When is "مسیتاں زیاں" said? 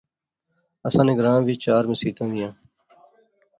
1.91-2.53